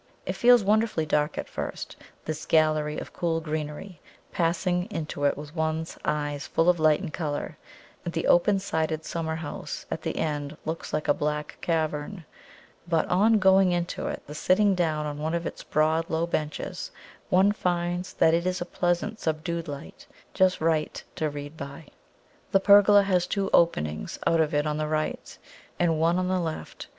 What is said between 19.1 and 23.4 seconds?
subdued light, just right to read by. The pergola has